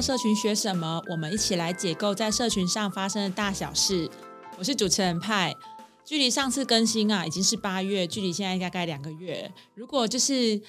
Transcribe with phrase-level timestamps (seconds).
[0.00, 1.02] 社群学什么？
[1.08, 4.08] 我们一起来解构在社群上发生的大小事。
[4.56, 5.54] 我是主持人派，
[6.04, 9.50] 距离上次更新啊，已经是八月，距离现在大概两个月。
[9.74, 10.60] 如果就是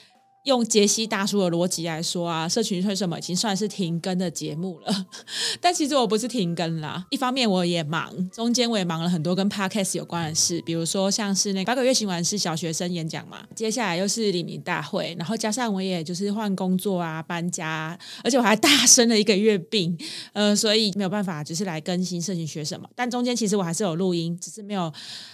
[0.50, 5.06] 用杰西大叔的逻辑来说啊，社群为什么已经算是停更的节目了？
[5.61, 19.95] 但其实我不是停更啦，一方面我也忙，中间我也忙了很多跟 podcast 有关的事，比如说像是那八个月行完是小学生演讲嘛，接下来又是李明大会，然后加上我也就是换工作啊、搬家，而且我还大生了一个月病，
[20.34, 22.89] 呃，所以没有办法就是来更新社群学什么。
[22.95, 24.92] 但中间其实我还是有录音，只是没有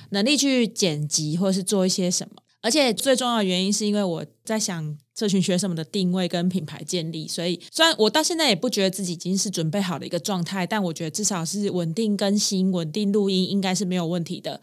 [0.10, 2.42] 能力去剪辑或是做一些什么。
[2.66, 14.60] 而且最重要的原因是因为我在想这群学生们的定位跟品牌建立，所以虽然我到现在也不觉得自己已经是准备好的一个状态，但我觉得至少是稳定更新、稳定录音应该是没有问题的。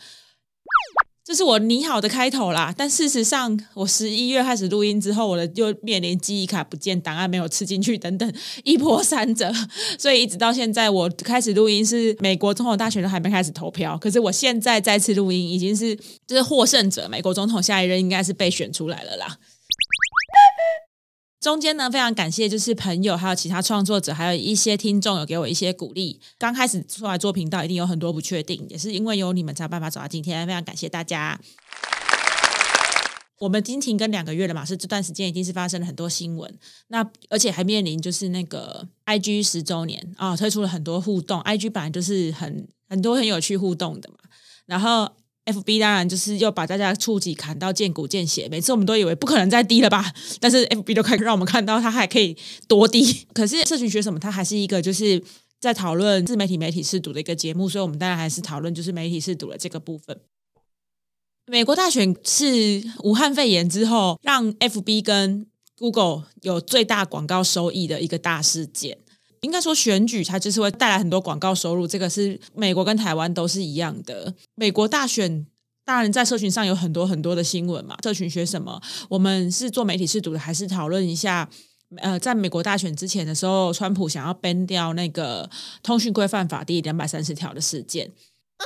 [1.32, 8.30] 这是我拟好的开头啦，但事实上，我十一月开始录音之后，我的又面临记忆卡不见、档案没有吃进去等等
[8.64, 9.50] 一波三折，
[9.98, 19.38] 所以一直到现在，我开始录音是美国总统大选都还没开始投票，可是我现在再次录音已经是就是获胜者，美国总统下一任应该是被选出来了啦。
[21.42, 26.20] 中间呢，非常感谢就是朋友，还有其他创作者，还有一些听众有给我一些鼓励。
[26.38, 30.46] 刚开始出来做频道，一定有很多不确定，也是因为有你们才有办法走到今天。
[30.46, 31.40] 非常感谢大家。
[33.40, 36.58] 我们已经停更两个月了嘛，是这段时间一定是发生了很多新闻。
[36.86, 41.40] 那而且还面临就是那个 I G 十周年啊，推出了很多互动。
[41.40, 44.18] I G 本来就是很很多很有趣互动的嘛，
[44.66, 45.10] 然后。
[45.44, 52.36] F B 当然就是又把大家触及砍到见骨见血，每次我们都以为不可能再低了吧，但是 F B 都可以让我们看到它还可以
[52.68, 53.26] 多低。
[53.34, 55.22] 可是社群学什么，它还是一个就是
[55.60, 60.20] 在讨论自媒体媒体试读的一个节目，所以我们当然还是讨论就是媒体试读的这个部分。
[61.46, 65.46] 美国大选是武汉肺炎之后让 F B 跟
[65.76, 68.98] Google 有最大广告收益的一个大事件。
[69.42, 74.34] 应该说选举它就是会带来很多广告收入，这个是美国跟台湾都是一样的。
[74.54, 75.46] 美国大选
[75.84, 78.80] 当然在社群上有很多很多的新闻嘛，社群学什么？
[79.08, 81.50] 我们是做媒体试读的，还是讨论一下？
[81.96, 85.50] 呃，在美国大选之前的时候，川普想要 ban 掉那个
[85.82, 88.10] 通讯规范法第两百三十条的事件
[88.56, 88.64] 啊。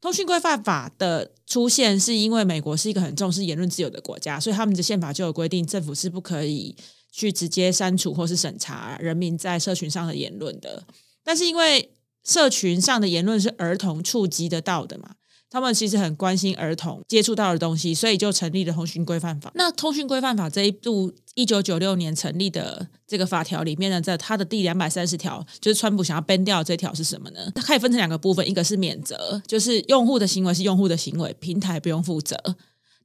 [0.00, 6.76] 通讯规范法的出现是因为美国是一个很重视言论自由的国家，所以他们的宪法就有规定，政府是不可以。
[7.12, 10.82] 去直接删除或是审查人民在社群上的言论的，
[11.22, 11.92] 但是因为
[12.24, 15.16] 社群上的言论是儿童触及得到的嘛，
[15.50, 19.52] 他们其实很关心儿童接触到的东西，所以就成立了通讯规范法。
[19.54, 27.50] 那通讯规范法这一部一九九六年成立的这个法条里面呢，在它的第两百三十条，就是川普想要 ban 掉这条是什么呢？
[27.54, 32.36] 它可以分成两个部分，一个是免责，就是用户的行为是用户的行为，平台不用负责。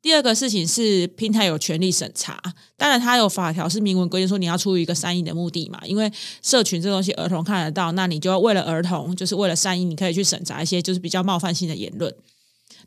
[0.01, 2.41] 第二个事情是平台有权利审查，
[2.77, 12.13] 当然它有法条是明文规定说你要出于一个善意的目的嘛，因为社群这东西儿童看得到，那你就要为了儿童，就是为了善意，你可以去审查一些就是比较冒犯性的言论。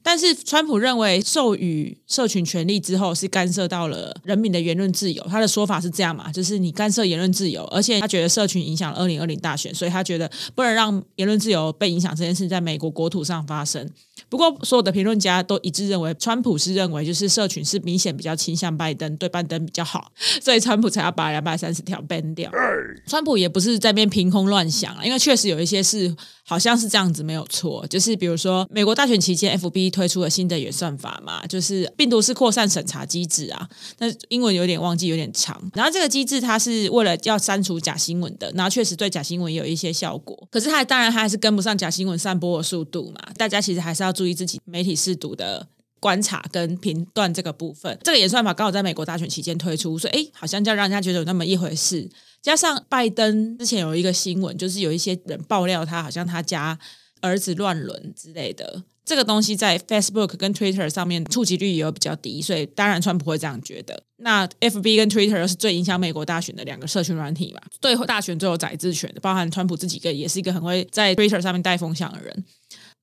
[0.02, 13.86] 但是川普认为授予社群权利之后是干涉到了人民的言论自由，他的说法是这样嘛，就是你干涉言论自由，而且他觉得社群影响二零二零大选，所以他觉得不能让言论自由被影响这件事在美国国土上发生。
[14.28, 22.50] 不过，所有的评论家都一致认为，川普是认为就是社群是明显比较倾向拜登，对拜登比较好，所以川普才要把两百三十条 ban 掉。
[23.06, 26.14] 川普也不是在边凭空乱想啊，因为确实有一些是
[26.44, 35.58] 好像是这样子没有错，就是比如说美国大选期间，FB 推出了新的演算法嘛，就是病毒式扩散审查机制啊，那英文有点忘记，有点长。
[35.74, 44.09] 然后这个机制它是为了要删除假新闻的，然后确实对假新闻有一些效果，可是它当然它还是跟不上假新闻散播的速度嘛，大家其实还是要。
[44.10, 45.66] 要注意自己媒体试读的
[46.00, 52.10] 观察跟评断这个部分，这个演算法刚好在美国大选期间推出，所以哎，好像就让人家觉得有那么一回事。
[52.42, 56.78] 加上拜登之前有一个新闻，就是有一些人爆料他好像他家
[57.20, 64.02] 儿子乱伦之类的，这个东西在 Facebook 跟 Twitter 上面触及率也有比较低，所以当然川普会这样觉得。
[64.22, 72.44] 那 FB 跟 Twitter 是最影响美国大选的两个社群软体嘛，对大选最有宰制权的，包含川普自己个也是一个很会在 Twitter 上面带风向的人。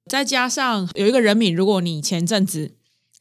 [0.08, 2.72] 再加上有一个人名，如果你前阵子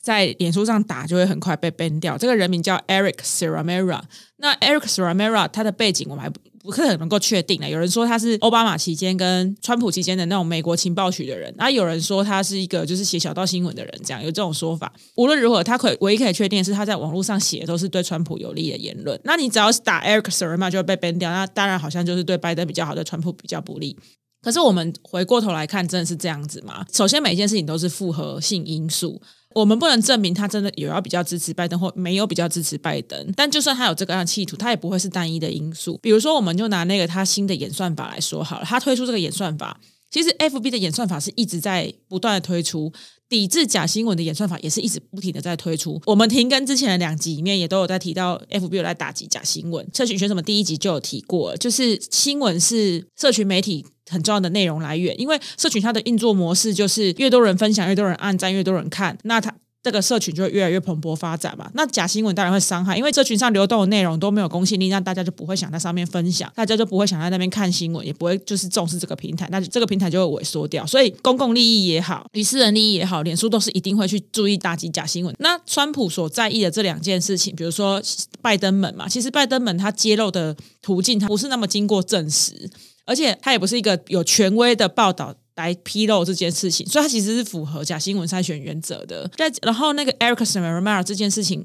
[0.00, 2.16] 在脸书上打，就会很快被 ban 掉。
[2.16, 4.00] 这个人名叫 Eric Serramera。
[4.38, 7.68] 那 Eric Serramera 他的背景我们还不不可能够确定的。
[7.70, 14.92] 有人说他是奥巴马期间跟川普期间的那种美国情报局的人，然后有人说他是一个就是写小道新闻的人，这样有这种说法。
[15.16, 19.20] 无论如何，他可唯一可以确定是他在网络上写的都是对川普有利的言论。
[19.24, 21.30] 那你只要是打 Eric Serramera 就会被 ban 掉。
[21.30, 23.96] 那当然好像就是对拜登比较好，对川普比较不利。
[24.42, 26.84] 可是我们回过头来看，真的是这样子吗？
[26.92, 29.20] 首先，每一件事情都是复合性因素。
[29.54, 35.98] 我们不能证明他真的有要比较支持拜登或没有比较支持拜登，但就算他有这个样的企图，他也不会是单一的因素。
[36.02, 39.80] 比如说，我们就拿那个他新的演算法来说好了，他推出这个演算法，
[40.10, 42.92] 其实 F B 的演算法是一直在不断的推出。
[43.28, 46.00] 抵制假新闻的演算法也是一直不停的在推出。
[46.06, 49.84] 我们停更之前的两集里面也都有在提到，FB 有在打击假新闻。
[49.92, 59.54] 社群选什么第一集就有提过，就是新闻是社群媒体很重要的内容来源，因为社群它的运作模式就是越多人分享，越多人按赞，越多人看，那它。
[59.82, 61.70] 这个社群就会越来越蓬勃发展嘛？
[61.74, 70.84] 那假新闻当然会伤害，因为社群上流动的内容都没有公信力，那大家就不会想在上面分享，大家就不会想在那边看新闻，也不会就是重视这个平台，那这个平台就会萎缩掉。
[70.84, 75.32] 所以公共利益也好，与私人利益也好，脸书都是一定会去注意打击假新闻。
[75.38, 78.02] 那川普所在意的这两件事情，比如说
[78.42, 82.68] 拜登门嘛，其实拜登门他揭露的途径，他不是那么经过证实，
[83.06, 85.34] 而且他也不是一个有权威的报道。
[85.56, 89.26] 来披露这件事情，所以它其实是符合假新闻筛选原则的。
[89.38, 91.64] 在然后那个 Eric s m a r m a r 这件事情，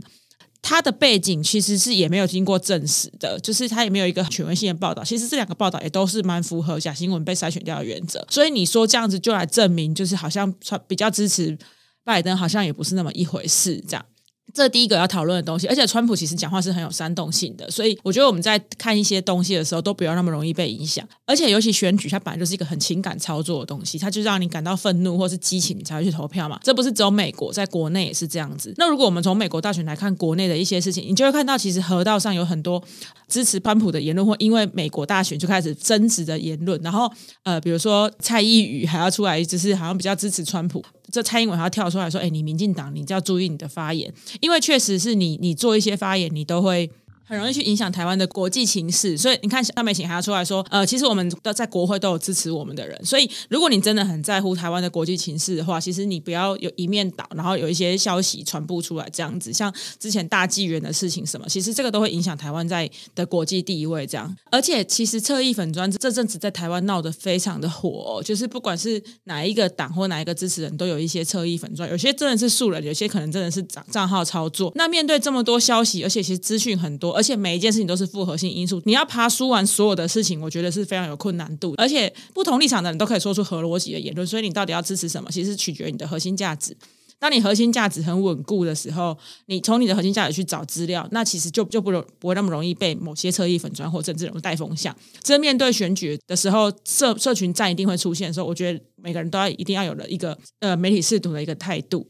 [0.62, 5.04] 它的背景其实是也没有经过证实的，就是它也没有一个权威性的报道。
[5.04, 8.26] 其实这两个报道也都是蛮符合假新闻被筛选掉的原则。
[8.30, 10.50] 所以你说这样子就来证明，就是好像
[10.88, 11.58] 比较支持
[12.06, 14.06] 拜登，好像也不是那么一回事，这样。
[14.54, 21.08] 这第一个要讨论的东西，而且川普其实讲话是很有煽动性的，所以我觉得我们在看一些东西的时候，都不要那么容易被影响。
[21.26, 26.60] 而且尤其选举，它本来就是一个很情感操作的东西，它就让你感到愤怒或是激情，你才会去投票嘛。
[26.64, 28.74] 这不是只有美国，在国内也是这样子。
[28.78, 32.84] 那如果我们从美国大选来看国内的一些事情，你就会看到，其实河道上有很多
[33.28, 36.80] 支持川普的言论，或因为美国大选就开始争执的言论。
[36.82, 37.12] 然后
[37.44, 40.84] 呃，比如说蔡依宇还要出来，就是好像比较支持川普。
[41.12, 46.90] 这蔡英文还要跳出来说：“哎，你民进党，你就要注意你的发言，因为确实是你，你做一些发言，你都会。”
[47.24, 64.36] 很容易去影响台湾的国际情势，所以你看，夏美琴还要出来说，呃，其实我们的在国会都有支持我们的人，所以如果你真的很在乎台湾的国际情势的话，其实你不要有一面倒，然后有一些消息传播出来这样子，像之前大纪元的事情什么，其实这个都会影响台湾在的国际地位这样。
[64.50, 74.72] 而且其实侧翼粉砖这阵子在台湾闹得非常的火，就是不管是哪一个党或哪一个支持人都有一些侧翼粉砖，有些真的是素人，有些可能真的是账账号操作。
[74.76, 77.11] 那面对这么多消息，而且其实资讯很多。
[77.12, 81.74] 而且每一件事情都是复合性因素，你要爬梳完所有的事情，我觉得是非常有困难度。
[81.78, 86.76] 而且不同立场的人都可以说出合逻辑的言论，所以你到底要支持什么，其实取决于你的核心价值。
[87.20, 89.16] 当你核心价值很稳固的时候，
[89.46, 94.96] 你从你的核心价值去找资料，那其实就就不容不会那么容易被某些侧翼粉砖或政治人物带风向。
[95.22, 102.08] 这面对选举的时候，社社群战一定会出现的时候，我觉得每个人都要一定要有了一个呃媒体试图的一个态度。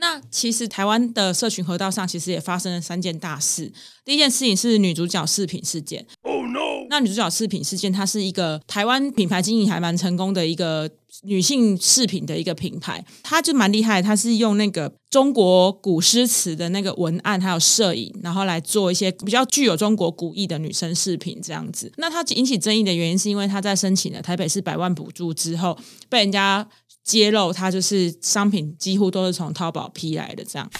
[0.00, 3.72] 那其实台湾的社群河道上，其实也发生了三件大事。
[4.04, 6.06] 第一件事情是女主角饰品事件。
[6.22, 6.86] Oh no！
[6.88, 10.88] 那女主角饰品事件，它是一个台湾品牌经营还蛮成功的一个
[11.24, 14.00] 女性饰品的一个品牌，它就蛮厉害。
[14.00, 21.92] 它是用那个中国古诗词的那个文案还有摄影，然后来做一些比较具有中国古意的女生饰品这样子。
[21.98, 25.76] 那它引起争议的原因，是因为它在申请了台北市百万补助之后，
[26.08, 26.66] 被人家。
[27.08, 30.70] 揭露它就是商品几乎都是从淘宝批来的，这样，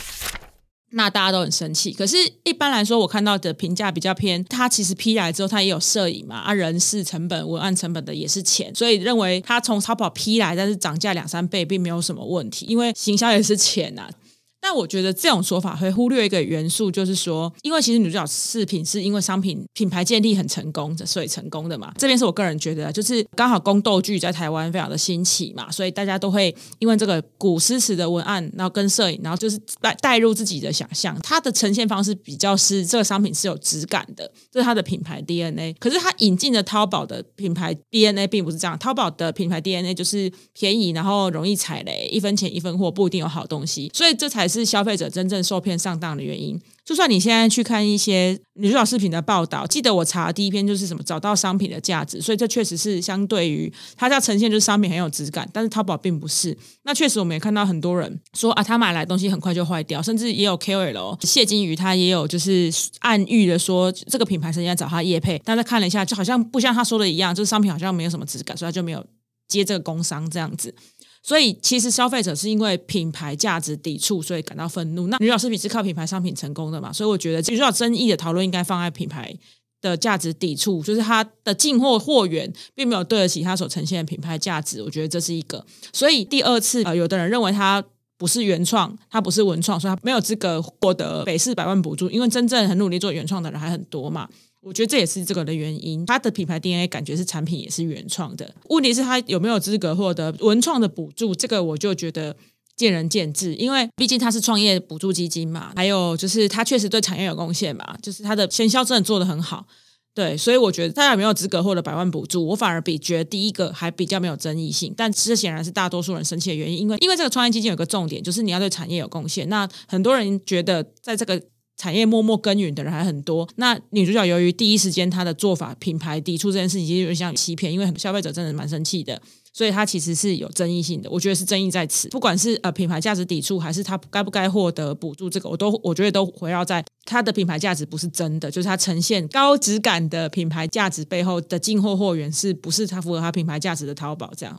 [0.91, 1.91] 那大家都很生气。
[1.91, 14.11] 可是，一般来说，我看到的评价比较偏，它其实批来之后，它也有摄影嘛，啊，人事成本、文案成本的也是钱，所以认为它从淘宝批来，但是涨价两三倍，并没有什么问题，因为行销也是钱呐。
[14.61, 21.93] 但我觉得这种说法会忽略一个元素，就是说，因为其实女主角饰品是因为商品品牌建立很成功，所以成功的嘛。
[21.97, 35.73] 这边是我个人觉得，就是刚好宫斗剧在台湾非常的兴起嘛，所以大家都会因为这个古诗词的文案，然后跟摄影，然后就是带带入自己的想象，它的呈现方式比较是这个商品是有质感的，这是它的品牌 DNA。
[35.79, 44.48] 可是它引进的淘宝的品牌 DNA 并不是这样，淘宝的品牌 DNA 就是便宜，然后容易踩雷，一分钱一分货，不一定有好东西，所以这才。
[44.49, 46.61] 是消费者真正受骗上当的原因。
[46.85, 56.57] 就算你现在去看一些女主角视频的报道，记得我查第一篇就是什么找到商品的价值，所以这确实是相对于它要呈现就是商品很有质感，但是淘宝并不是。
[56.85, 69.05] 那确实我们也看到很多人说啊，他买来东西很快就坏掉，甚至也有 KOL 谢金鱼，他也有就是暗喻的说这个品牌曾经在找他叶配，但是看了一下，就好像不像他说的一样，就是商品好像没有什么质感，所以他就没有
[69.47, 70.75] 接这个工商这样子。
[71.23, 75.09] 所以其实消费者是因为品牌价值抵触，所以感到愤怒。
[75.09, 76.93] 那女老师品是靠品牌商品成功的嘛？
[76.93, 79.35] 所以我觉得比较争议的讨论应该放在品牌
[79.81, 84.83] 的价值抵触，就是它的进货货源并没有对得起它所呈现的品牌价值。
[84.83, 85.65] 我觉得这是一个。
[85.93, 87.85] 所以第二次，呃，有的人认为它
[88.17, 92.11] 不是原创，它不是文创，所以它没有资格获得北市百万补助。
[92.11, 94.29] 因为真正很努力做原创的人还很多嘛。
[94.61, 98.55] 我觉得这也是这个的原因，它的品牌 DNA 感觉是产品也是原创的。
[98.71, 101.35] 问题是它有没有资格获得文创的补助？
[101.35, 102.37] 这个我就觉得
[102.77, 109.67] 见仁见智，因为毕竟它是创业补助基金嘛，还有就是它确实对产业有贡献嘛，就是它的先销真的做得很好。
[110.15, 114.93] 对，所以我觉得它有没有资格获得百万补助，我反而比觉得第一个还比较没有争议性。
[114.97, 119.49] 但这显然是大多数人生气的原因，因为因为这个创业基金有个重点，就是你要对产业有贡献。
[119.49, 121.41] 那很多人觉得在这个
[121.79, 123.49] 产业默默耕耘的人还很多。
[123.57, 129.19] 那女主角由于第一时间她的做法品牌抵触这件事情，其实有点像欺骗，因为消费者真的蛮生气的。
[129.51, 132.09] 所以它其实是有争议性的，我觉得是争议在此。
[132.11, 144.57] 不管是呃品牌价值抵触，还是它该不该获得补助，这个我都我觉得都围绕在它的品牌价值不是真的，就是它呈现高质感的品牌价值背后的进货货源是不是它符合它品牌价值的淘宝这样。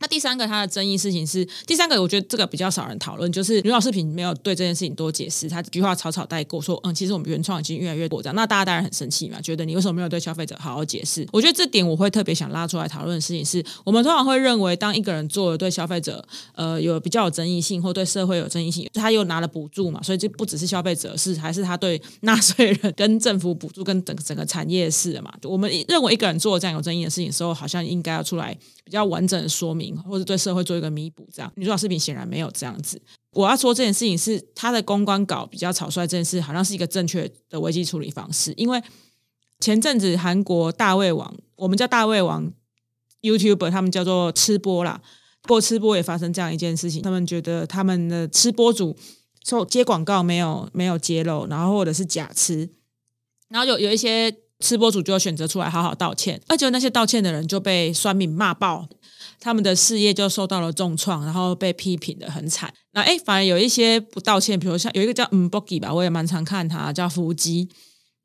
[0.00, 11.26] 那第三个它的争议事情是，第三个我觉得这个比较少人讨论，就是刘老视频没有对这件事情多解释，他这句话草草带过，说嗯，其实我们原创已经越来越过这样，那大家当然很生气嘛，觉得你为什么没有对消费者好好解释？
[11.32, 16.24] 我觉得这点我会特别想拉出来讨论的事情是，我们通常会认为，当一个人做了对消费者
[16.54, 25.32] 呃有比较有争议性，或对社会有争议性，他又拿了补助嘛，所以这不只是消费者是，还是他对纳税人跟政府补助跟整整个产业是的嘛？
[25.42, 30.64] 我们认为一个人做了这样有争议的事情时候，好像应该要出来比较完整的说明，或者对社会。
[30.68, 33.00] 做一个弥补，这样女主角视频显然没有这样子。
[33.30, 38.52] 我要说这件事情是他的公关稿比较草率，这件事好像是一个正确的危机处理方式。
[38.58, 38.82] 因为
[39.60, 42.52] 前阵子韩国大胃王，我们叫大胃王
[43.22, 45.00] YouTuber，他们叫做吃播啦。
[45.40, 48.94] 不过吃播也发生这样一件事情，他们觉得他们的吃播主
[49.46, 52.68] 受接广告没有没有揭露，然后或者是假吃，
[53.48, 58.88] 然后有有一些吃播主就选择出来好好道歉，而且那些道歉的人就被酸敏骂爆。
[59.40, 62.72] 他们的事业就受到了重创，然后被批评的很惨。
[62.92, 67.68] 那哎，反而有一些不道歉，比如像有一个叫嗯 Bogi 吧，我也蛮常看他叫伏基，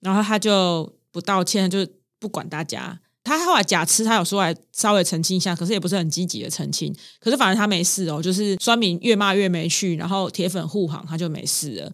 [0.01, 1.85] 然后他就不道歉，就
[2.19, 2.99] 不管大家。
[3.23, 6.93] 他后来假吃，他有说来稍微澄清一下，可是也不是很积极的澄清。
[7.19, 11.93] 可是反正他没事哦，就是酸民越骂越没趣，然后铁粉护航，他就没事了。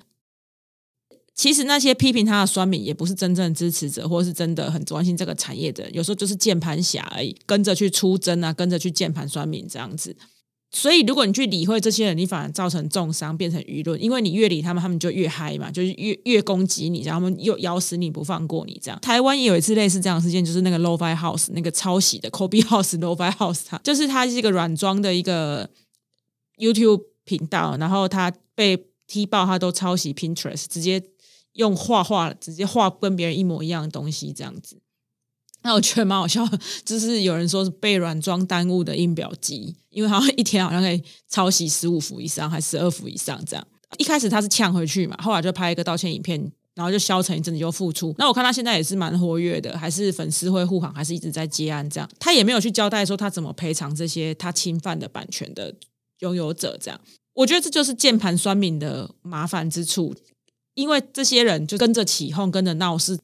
[1.39, 10.13] 其实那些批评他的酸民也不是真正支持者，或是真的很关心这个产业的人，有时候就是键盘侠而已，跟着去出征啊，跟着去键盘酸民这样子。
[10.69, 18.99] 所以如果你去理会这些人，你反而造成重伤，变成舆论，因为你越理他们，他们就越嗨嘛，就是越越攻击你，然后他们又咬死你不放过你这样。
[18.99, 25.69] 台湾也有一次类似这样的事件，就是那个 LoFi House 那个抄袭的 Kobe House LoFi House，它就是它是一个软装的一个
[26.57, 31.01] YouTube 频道，然后它被踢爆，它都抄袭 Pinterest，直接。
[31.59, 34.79] 用画画直接画跟别人一模一样的东西，这样子，
[35.61, 36.47] 那我觉得蛮好笑。
[36.85, 43.67] 就是有人说是被软装耽误的印表机，因为好像一天好像可以抄袭十五幅以上，还十二幅以上这样。
[43.97, 46.39] 一开始他是呛回去嘛，后来就拍一个道歉影片，
[46.75, 48.15] 然后就消沉一阵子又复出。
[48.17, 52.09] 那我看他现在也是蛮活跃的，还是粉丝会护航，还是一直在接案这样。
[52.17, 55.75] 他也没有去交代说他怎么赔偿这些他侵犯的版权的
[56.19, 57.01] 拥有者这样。
[57.33, 60.15] 我觉得这就是键盘酸民的麻烦之处。
[60.75, 63.17] 因为这些人就跟着起哄，跟着闹事，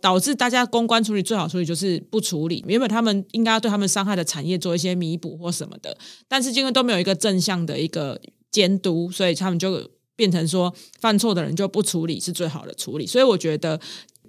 [0.00, 2.64] 导致大家公关处理最好处理就是不处理。
[2.66, 5.96] 原本他们应该要对他们伤害的产业做一些弥补或什么的，
[6.28, 13.06] 但是因为都没有一个正向的一个监督，所以他们就变成说犯错的人就不处理是最好的处理。
[13.06, 13.78] 所以我觉得，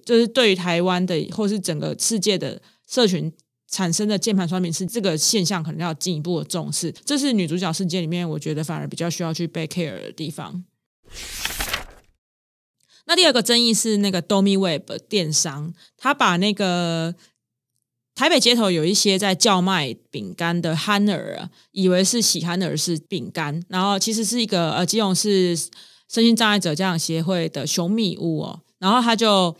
[0.05, 3.31] 就是对于台湾的或是整个世界的社群
[3.69, 6.93] 产生的键盘刷屏是这个现象，可能要进一步的重视。
[7.05, 10.63] 这是女主角事件里面，我觉得反而比较需要去被 care 的地方。
[13.07, 17.15] 那第二个争议是那个 Domi Web 电商，他把那个
[18.13, 25.55] 台北街头有一些在叫卖饼干的憨儿，以为是喜憨儿是饼干，然后其实是一个呃，基隆是
[26.07, 29.55] 身心障碍者家长协会的熊米屋哦，然后他就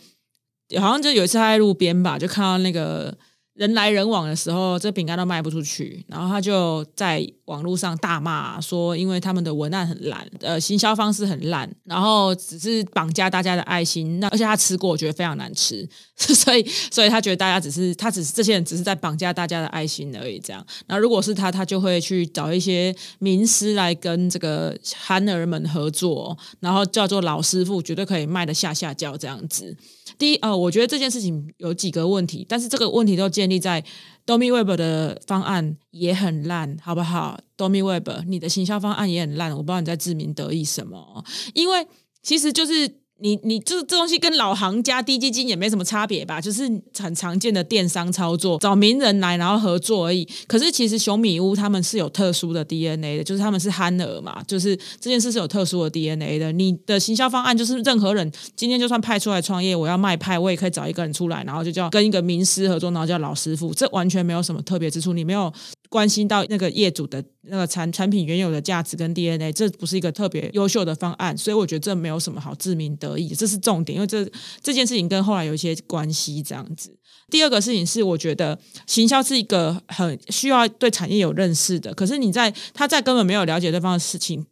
[0.78, 3.16] 好像就有一次他在路边吧，就看到那个。
[3.58, 14.20] 人来人往的时候，这饼干都卖不出去，然后他就在网络上大骂说，因为他们的文案很烂，呃，行销方式很烂，然后只是绑架大家的爱心。
[14.20, 15.84] 那而且他吃过，我觉得非常难吃，
[16.16, 20.38] 所 以所以他觉得大家只是他只是这些人只是在绑架大家的爱心而已。
[20.38, 29.76] 这样，那如果是他，他就会去找一些名师来跟这个憨儿们合作，然后叫做老师傅，绝对可以卖的下下叫这样子。
[30.16, 33.84] 第一，呃，我觉得这件事情有几个问题，但是这个问题都建立在
[34.24, 41.24] Domi Web 的方案也很烂，好不好？Domi Web，你的行销方案也很烂，我不知道你在自鸣得意什么，
[41.54, 41.86] 因为
[42.22, 43.00] 其实就是。
[43.20, 46.40] 你你这这东西跟老行家低基金也没什么差别吧？
[46.40, 46.62] 就是
[46.96, 50.26] 很常见的电商操作，找名人来然后合作而已。
[50.46, 56.52] 可是其实熊米屋他们是有特殊的 DNA 的，就是他们是憨儿嘛，就是这件事是有特殊的 DNA 的。
[56.52, 65.12] 你的行销方案就是任何人今天就算派出来创业，我要卖派，我也可以找一个人出来，然后就叫跟一个名师合作，然后叫老师傅，这完全没有什么特别之处。
[65.12, 65.52] 你没有
[65.88, 74.30] 关心到那个业主的那个产产品原有的价值跟 DNA，这不是一个特别优秀的方案，所以我觉得这没有什么好自鸣得意，这是重点，因为这
[74.62, 76.94] 这件事情跟后来有一些关系这样子。
[77.30, 84.46] 第二个事情是，我觉得行销是一个很需要对产业有认识的，可是你在他在根本没有了解对方的事情、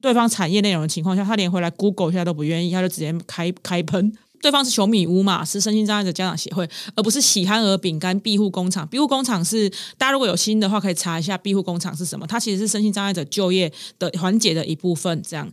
[0.00, 4.12] 对方产业内容的情况下，他连回来 Google 一下都不愿意，他就直接开开喷。
[4.40, 8.86] 对方是球米屋嘛，是身心障碍的家长协会，而不是喜憨儿饼干庇护工厂。
[8.88, 12.26] 庇护工厂是大家如果有心的话，可以查一下庇护工厂是什么。
[12.26, 15.22] 它其实是身心障碍者就业的环节的一部分。
[15.22, 15.50] 这样，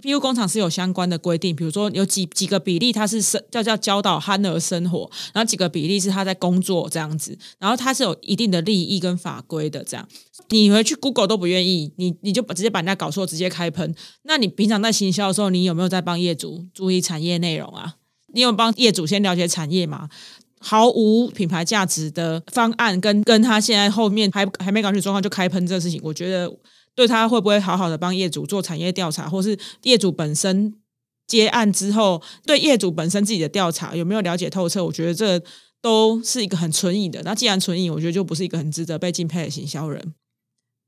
[0.00, 9.82] 庇护工厂是有相关的规定，比如说有几几个比例，它是生叫叫教导憨儿生活，然后几个比例是他在工作这样子，然后它是有一定的利益跟法规的。
[9.84, 10.08] 这样，
[10.50, 13.94] 你回去 Google 都不愿意，你你就直接把人家搞错，直接开喷。
[14.22, 17.94] 那你平常在行销的时候，你有没有在帮业主注意产业内容啊？
[18.32, 20.08] 你有帮业主先了解产业吗？
[20.58, 26.52] 毫无品牌价值的方案，跟跟他现在后面还还没搞清楚状况就开喷这个事情，我觉得
[26.94, 30.74] 对他会不会好好的帮业主做产业调查，或是业主本身
[31.26, 34.84] 接案之后对业主本身自己的调查有没有了解透彻？
[34.84, 35.40] 我觉得这
[35.80, 37.22] 都是一个很存疑的。
[37.22, 40.14] 那既然存疑，我觉得就不是一个很值得被敬佩的行销人。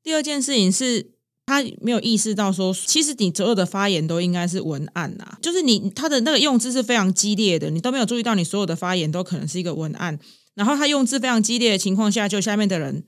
[0.02, 1.17] 第二件事情是。
[1.48, 10.18] 他没有意识到说，其实你所有的发言都应该是文案呐，就是你他的那个用字是非常激烈的，你都没有注意到你所有的发言都可能是一个文案。
[10.54, 13.02] 然后他用字非常激烈的情况下，就下面的人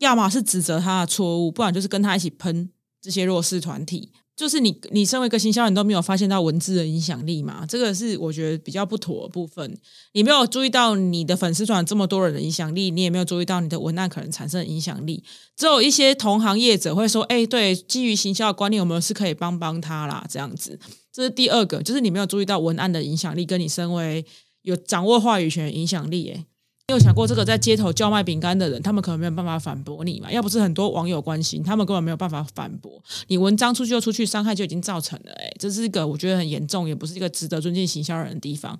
[0.00, 2.70] 要么是指责他的错误，不然就是跟他一起喷
[3.00, 4.10] 这些弱势团体。
[4.36, 7.64] 就是你，你身为一个行销人都没有发现到文字的影响力嘛？
[7.66, 9.78] 这个是我觉得比较不妥的部分。
[10.12, 15.22] 你没有注意到你的粉丝团这么多人的影响力，你也没有注意到你的文案可能产生的影响力。
[15.56, 20.78] 只有一些同行业者会说：“哎，对，基于行销的观念，我们是可以帮帮他啦。”这样子，
[21.12, 24.24] 这是第二个，就是你没有注意到文案的影响力，跟你身为
[24.62, 26.44] 有掌握话语权影响力，哎。
[26.86, 30.30] 你有想过这个在街头叫卖饼干的人，他们可能没有办法反驳你嘛？
[30.30, 33.38] 要不是很多网友关心，他们根本没有办法反驳你。
[33.38, 35.32] 文章出去就出去，伤害就已经造成了。
[35.32, 38.78] 哎，这是一个我觉得很严重，也不是一个值得尊敬行销人的地方。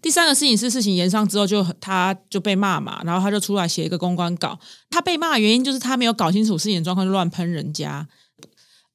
[0.00, 4.58] 第三个事情是事情延上之后，就他就被骂嘛，然后他就出来写一个公关稿。
[4.88, 8.08] 他被骂的原因就是他没有搞清楚事情状况，就乱喷人家。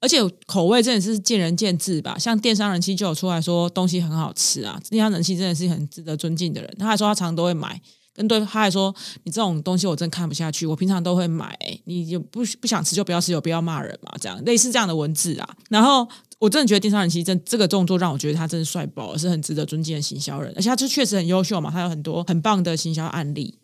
[0.05, 6.75] 而且口味真的是见仁见智吧，像电商人气就有出来说东西很好吃啊，电商人气真的是很值得尊敬的人。
[6.77, 7.81] 他还说他常都会买，
[8.13, 14.13] 跟对他还说你这种东西我真看不下去，我平常都会买，你就不不想吃就不要吃，有必要骂人嘛？
[14.21, 15.49] 这样类似这样的文字啊。
[15.71, 23.57] 然后我真的觉得电商人气真这个动作让我觉得他真的帅爆，是很值得尊敬的行销人，而且他就确实很优秀嘛，他有很多很棒的行销案例。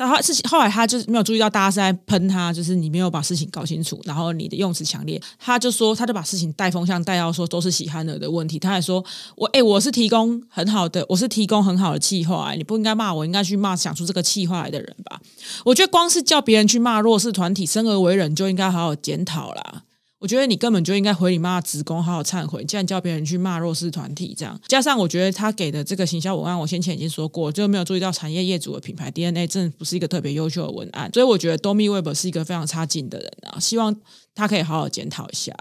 [0.00, 8.60] 但他事情后来他就是没有注意到大家是在喷他，就是你没有把事情搞清楚，然后你的用词强烈，他就说他就把事情带风向带到说都是喜憨儿的问题。
[8.60, 15.20] 他还说我哎我是提供很好的，我是提供很好的气话，你不应该骂我，应该去骂想出这个气话来的人吧？
[15.64, 19.82] 我觉得光是叫别人去骂弱势团体，生而为人就应该好好检讨啦。
[20.20, 22.64] 我觉得你根本就应该回你妈的职工，好好忏悔。
[22.64, 31.08] 既然叫别人去骂弱势团体，这样加上我觉得他给的这个行销文案，我先前已经说过，就没有注意到产业业主的品牌 DNA，真的不是一个特别优秀的文案。
[31.12, 33.94] 所以我觉得 Domi Web 是一个非常差劲的人啊，希望
[34.34, 35.54] 他可以好好检讨一下。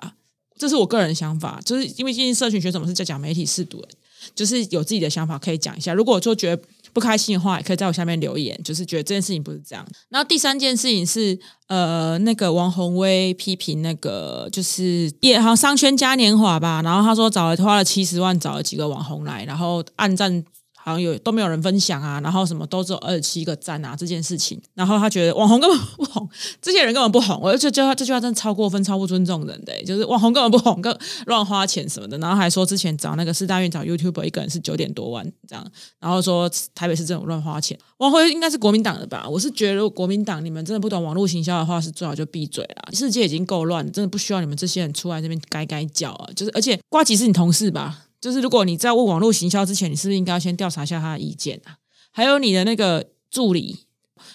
[0.58, 3.86] 这是我个人想法，就是因为今天社群学什么是在讲媒体试读，
[4.34, 5.94] 就是有自己的想法可以讲一下。
[5.94, 9.86] 如果说觉得不开心的话，也可以在我下面留言，就是觉得这件事情不是这样。
[10.10, 20.44] 然后第三件事情是，呃，那个王宏威批评那个就是也好商圈嘉年华吧，然后他说找了花了七十万找了几个网红来，然后暗赞。
[20.88, 26.30] 好像有都没有人分享啊，然后什么都只有二十七个赞啊，这件事情，然后他觉得网红根本不红，
[26.62, 39.28] 这些人根本不红，我就觉得这句话真的超过分、超不尊重人的，就是网红根本不红，更乱花钱什么的，然后还说之前找那个四大院找 YouTube 一个人是九点多万这样，然后说台北市政府乱花钱，王辉应该是国民党的吧？
[39.28, 42.94] 我是觉得如果国民党你们真的不懂网络行销的话，是最好就闭嘴了。
[42.94, 46.30] 世界已经够乱，真的不需要你们这些人出来这边改改脚啊！
[46.34, 48.06] 就是而且瓜吉是你同事吧？
[48.20, 51.78] 就是如果你在问网络行销之前，你是不是应该要先调查一下他的意见啊？
[52.12, 53.86] 还有你的那个助理，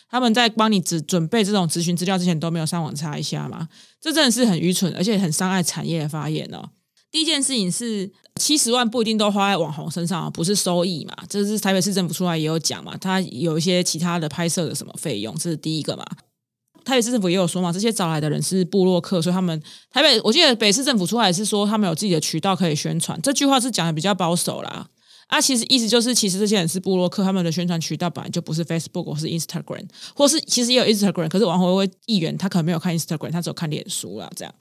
[0.09, 3.69] 他们在帮你只准备这种咨询资料之前，都没有上网查一下吗？
[4.01, 6.71] 这真的是很愚蠢，而且很伤害产业的发言哦。
[7.11, 11.15] 第一件事情是，七十万不一定都花在网红身上，不是收益嘛？
[11.29, 16.07] 这是台北市政府出来也有讲嘛，他有一些其他的拍摄的什么费用，这是第一个嘛。
[16.85, 23.21] 台北市政府也有说嘛，这些找来的人是部落客，所以他们台北，我记得北市政府出来是说他们有自己的渠道可以宣传。
[23.23, 24.87] 这句话是讲的比较保守啦。
[25.29, 34.31] 啊，其实意思就是，其实这些人是部落客，他们的宣传渠道本来就不是 Facebook 或是 Instagram，或是其实也有 Instagram，可是王宏威议员他可能没有看 Instagram，他只有看脸书啦。
[34.37, 34.55] 这样。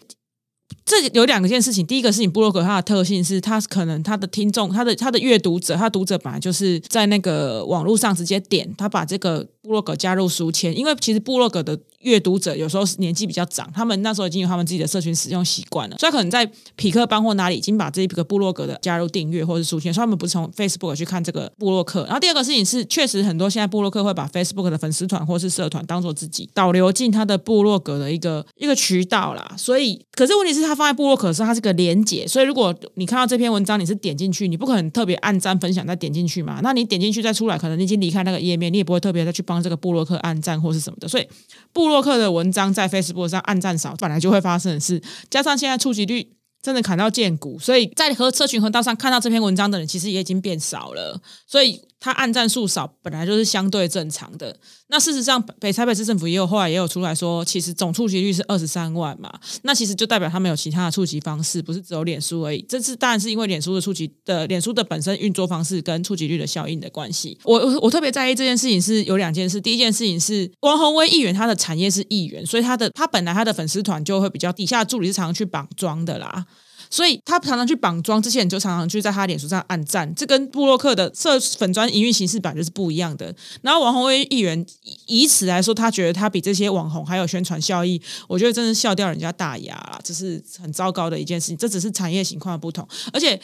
[0.86, 22.04] 这有两件事情，第一个事情，布洛格它的特性是，它可能它的听众、他的他的阅读者、他读者本来就是在那个网络上直接点，他把这个部落格加入书签，因为其实部落格的阅读者有时候是年纪比较长，他们那时候已经有他们自己的社群使用习惯了，所以可能在匹克邦或哪里已经把这一个部落格的加入订阅或是书签，所以他们不是从 Facebook 去看这个部落客。
[22.06, 29.54] 然后第二个事情是，确实很多现在部落客会把 Facebook 的粉丝团或是社团当做自己导流进他的部落格的一个一个渠道啦。
[29.58, 36.60] 所以，可是问题是，它放在部落可是，它是个连结，所以如果你看到这篇文章，你是点进去，你不可能特别按赞分享再点进去嘛？
[36.64, 41.08] 那你点进去再出来，可能你已经离开那个页面，你也不会特别再去帮这个部落客按赞或是什么的。
[41.08, 41.28] 所以，
[41.74, 45.02] 部落客的文章在 Facebook 上按赞少，本来就会发生的事。
[45.30, 46.28] 加上现在触及率
[46.62, 51.22] 真的砍到见骨，所以在和社群河道上看到这篇文章的人，其实也已经变少了。
[51.48, 51.82] 所以。
[52.02, 54.58] 他按战数少，本来就是相对正常的。
[54.88, 59.32] 那事实上，北台北市政府也有后来也有出来说，其实总触及率是二十三万嘛。
[59.62, 62.66] 那其实就代表他们有其他的触及方式，不是只有脸书而已。
[62.68, 67.38] 这次当然是因为脸书的触及的脸书的本身运作方式跟触及率的效应的关系。
[67.44, 69.62] 我我特别在意这件事情是有两件事。
[69.62, 76.48] 第一件事情是王宏威议员他的产业是议员，所以他的他本来他的粉丝团就会比较底下助理是常常去绑装的啦。
[76.92, 83.34] 所以他常常去绑装，之前就常常去在他脸书上按赞，这跟布洛克的设粉砖营运形式版就是不一样的。
[83.62, 84.64] 然后王宏威议员
[85.08, 91.58] 以此来说，他觉得他比这些网红还有宣传效益，我觉得真是笑掉人家大牙了，这是很糟糕的一件事情。
[91.58, 93.40] 这只是产业情况的不同，而且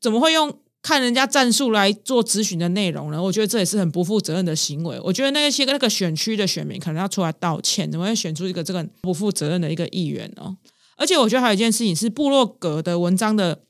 [0.00, 3.22] 怎么会用看人家战术来做咨询的内容呢？
[3.22, 5.00] 我觉得这也是很不负责任的行为。
[5.02, 10.56] 我觉得那些那个选区的选民可能要出来道歉，怎么会选出一个这个不负责任的一个议员哦？
[11.00, 13.62] 而且我觉得还有一件事情是，部落格的文章的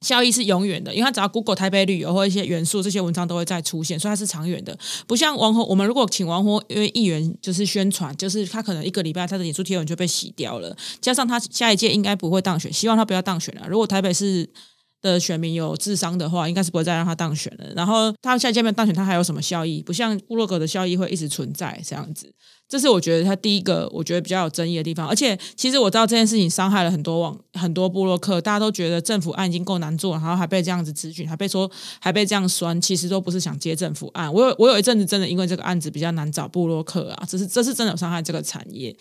[0.00, 4.76] 效益是永远的，因为它只要 Google 台北旅游或一些元素，这些文章都会再出现，所以它是长远的。
[5.06, 13.66] 不像王宏，我们如果请王宏因为议员就是宣传，就是他可能一个礼拜他的演出贴文就被洗掉了，加上他下一届应该不会当选，希望他不要当选了。
[13.68, 14.48] 如果台北是
[15.02, 17.66] 的选民有智商的话，应该是不会再让他当选了。
[17.74, 19.82] 然后他下一届没当选，他还有什么效益？
[19.82, 22.32] 不像部落格的效益会一直存在这样子。
[22.68, 34.32] 这是我觉得他第一个我觉得比较有争议的地方，而且其实我知道这件事情伤害了很多网很多布洛克，大家都觉得政府案已经够难做，然后还被这样子咨询，还被说还被这样酸，其实都不是想接政府案。
[34.32, 38.96] 我有我有一阵子真的因为这个案子比较难找布洛克啊，这是这是真的有伤害这个产业，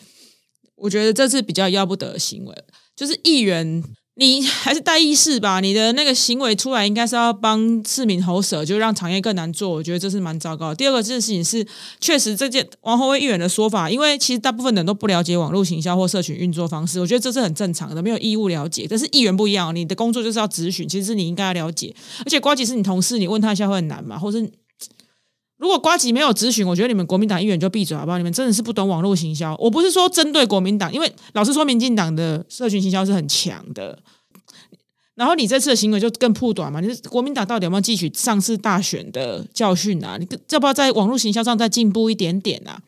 [0.75, 2.63] 我觉得这是比较要不得的行为，
[2.95, 3.81] 就是议员。
[4.21, 9.67] 你还是带意识吧，你的那个行为出来应该是要帮市民喉舌，就让产业更难做。
[9.67, 10.75] 我觉得这是蛮糟糕。
[10.75, 11.65] 第二个这件事情是，
[11.99, 18.85] 确实这件王宏威议员的说法，因为其实大部分人都不了解网络行销或社群运作方式，我觉得这是很正常的，没有义务了解。
[18.87, 21.91] 但是议员不一样，你的工作就是要咨询，其实是你应该要了解。
[22.23, 24.19] 而且瓜吉是你同事，你问他一下会很难吗？
[24.19, 24.39] 或者？
[25.57, 28.17] 如果瓜吉没有咨询，我觉得你们国民党议员就闭嘴好不好？
[28.17, 29.55] 你们真的是不懂网络行销。
[29.59, 33.99] 我不是说针对国民党，因为老实说，民进党的社群行销是很强的。
[35.21, 36.79] 然后你这次的行为就更破短嘛？
[36.79, 40.17] 你是国民党到底有没有汲取上次大选的教训啊？
[40.17, 42.81] 你要不要在网络行销上再进步一点点啊？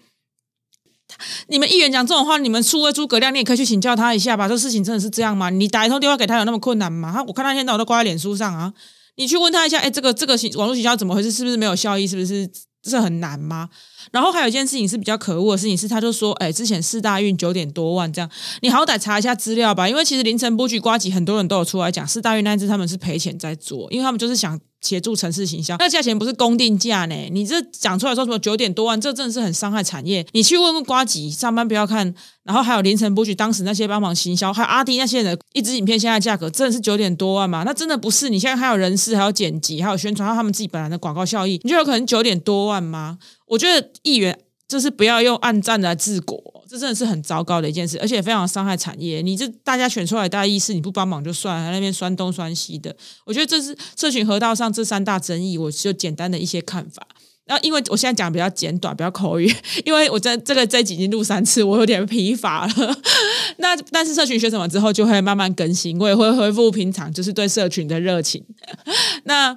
[1.46, 4.48] 你们议员讲这种话，你们数位诸葛亮，你也可以去请教他一下吧。
[4.48, 5.52] 这事情真的是这样吗？
[5.52, 7.24] 你打一通电话给他有那么困难吗？
[7.28, 8.74] 我看他现在我都挂在脸书上啊。
[9.16, 11.32] 你去问他一下，哎，这个这个网络营销怎么回事？
[11.32, 12.08] 是不是没有效益？
[12.08, 12.50] 是不是
[12.84, 13.70] 这很难吗？
[14.12, 18.30] 然后还有一件事情是比较可恶的事情是，他就说，哎，之前四大运九点多万这样，
[18.62, 24.60] 你好歹查一下资料吧，因为其实凌晨布局瓜吉很多人都有出来讲，四大运那一次他们是赔钱在做，因为他们就是想。
[24.84, 27.16] 协助城市行销，那价钱不是公定价呢？
[27.32, 30.24] 你这讲出来说什么九点多万，这真的是很伤害产业。
[30.34, 37.64] 你去问问瓜吉上班不要看，然后还有凌晨布局当时那些帮忙行销，还有阿迪那些人，一支影片现在价格真的是九点多万吗？
[37.66, 38.30] 那真的不是。
[38.30, 43.18] 你现在还有人事，还有剪辑，还有宣传，还有他们自己本来的广告效益，你就有可能九点多万吗？
[43.48, 44.38] 我觉得议员。
[44.66, 46.42] 就是不要用暗战来治国，
[46.74, 49.22] 这真的是很糟糕的一件事，而且非常伤害产业。
[49.22, 52.96] 你这大家选出来大家意思，你不帮忙就算了，那边酸东酸西的。
[53.28, 57.08] 我觉得这是社群河道上这三大争议，我就简单的一些看法。
[57.46, 59.54] 然后因为我现在讲比较简短，比较口语，
[59.86, 62.98] 因为我在这个这几集录三次，我有点疲乏了。
[63.58, 68.44] 那但是社群学什么之后就会慢慢更新，我也会恢复平常，就是对社群的热情。
[69.26, 69.52] 那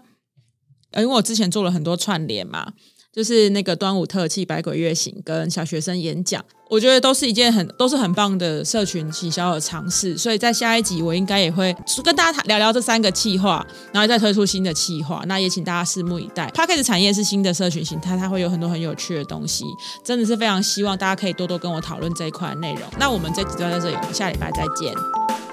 [0.98, 2.74] 因为我之前做了很多串联嘛。
[3.12, 10.18] 就是那个端午特气、百鬼月行跟小学生演讲，我觉得都是一件很都是很棒的社群营销的尝试。
[10.18, 11.74] 所以在下一集我应该也会
[12.04, 15.22] 跟大家聊聊这三个计划，然后再推出新的计划。
[15.26, 16.50] 那也请大家拭目以待。
[16.54, 19.64] p a c k e 产业是新的社群形态，它会有很多很有趣的东西，
[20.04, 22.82] 真的是非常希望大家可以多多跟我讨论这一块内容。
[22.98, 25.45] 那我们这集就到这里，我们下礼拜再见。